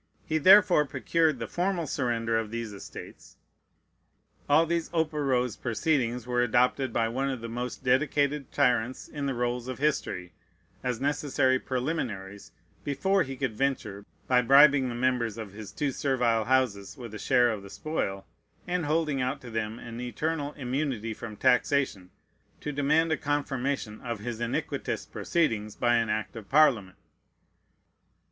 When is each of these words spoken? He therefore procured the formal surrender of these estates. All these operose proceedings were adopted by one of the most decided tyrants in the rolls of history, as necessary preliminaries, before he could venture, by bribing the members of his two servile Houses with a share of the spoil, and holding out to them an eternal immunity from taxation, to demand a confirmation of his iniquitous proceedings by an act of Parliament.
He 0.25 0.39
therefore 0.39 0.85
procured 0.87 1.37
the 1.37 1.47
formal 1.47 1.85
surrender 1.85 2.35
of 2.35 2.49
these 2.49 2.73
estates. 2.73 3.37
All 4.49 4.65
these 4.65 4.89
operose 4.91 5.55
proceedings 5.55 6.25
were 6.25 6.41
adopted 6.41 6.91
by 6.91 7.07
one 7.07 7.29
of 7.29 7.39
the 7.39 7.47
most 7.47 7.83
decided 7.83 8.51
tyrants 8.51 9.07
in 9.07 9.27
the 9.27 9.35
rolls 9.35 9.67
of 9.67 9.77
history, 9.77 10.33
as 10.83 10.99
necessary 10.99 11.59
preliminaries, 11.59 12.51
before 12.83 13.21
he 13.21 13.35
could 13.37 13.53
venture, 13.53 14.03
by 14.27 14.41
bribing 14.41 14.89
the 14.89 14.95
members 14.95 15.37
of 15.37 15.51
his 15.53 15.71
two 15.71 15.91
servile 15.91 16.45
Houses 16.45 16.97
with 16.97 17.13
a 17.13 17.19
share 17.19 17.51
of 17.51 17.61
the 17.61 17.69
spoil, 17.69 18.25
and 18.67 18.87
holding 18.87 19.21
out 19.21 19.39
to 19.41 19.51
them 19.51 19.77
an 19.77 20.01
eternal 20.01 20.53
immunity 20.53 21.13
from 21.13 21.37
taxation, 21.37 22.09
to 22.59 22.71
demand 22.71 23.11
a 23.11 23.17
confirmation 23.17 24.01
of 24.01 24.17
his 24.17 24.39
iniquitous 24.41 25.05
proceedings 25.05 25.75
by 25.75 25.93
an 25.97 26.09
act 26.09 26.35
of 26.35 26.49
Parliament. 26.49 26.97